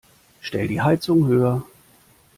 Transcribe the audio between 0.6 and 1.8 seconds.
die Heizung höher.